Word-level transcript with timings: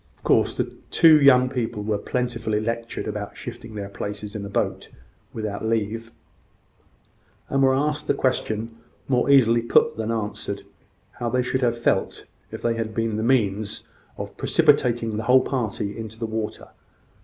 Of 0.17 0.23
course, 0.23 0.55
the 0.57 0.73
two 0.89 1.21
young 1.21 1.47
people 1.47 1.83
were 1.83 1.99
plentifully 1.99 2.59
lectured 2.59 3.07
about 3.07 3.37
shifting 3.37 3.75
their 3.75 3.87
places 3.87 4.35
in 4.35 4.43
a 4.43 4.49
boat 4.49 4.89
without 5.31 5.63
leave, 5.63 6.11
and 7.49 7.61
were 7.61 7.75
asked 7.75 8.07
the 8.07 8.15
question, 8.15 8.75
more 9.07 9.29
easily 9.29 9.61
put 9.61 9.97
than 9.97 10.09
answered, 10.11 10.63
how 11.19 11.29
they 11.29 11.43
should 11.43 11.61
have 11.61 11.77
felt 11.77 12.25
if 12.51 12.63
they 12.63 12.73
had 12.73 12.95
been 12.95 13.15
the 13.15 13.21
means 13.21 13.87
of 14.17 14.35
precipitating 14.37 15.17
the 15.17 15.23
whole 15.25 15.41
party 15.43 15.95
into 15.95 16.17
the 16.17 16.25
water. 16.25 16.69